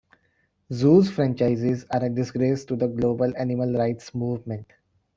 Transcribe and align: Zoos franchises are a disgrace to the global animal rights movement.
Zoos 0.73 1.11
franchises 1.11 1.85
are 1.91 2.05
a 2.05 2.09
disgrace 2.09 2.65
to 2.65 2.75
the 2.75 2.87
global 2.87 3.31
animal 3.37 3.71
rights 3.77 4.15
movement. 4.15 4.65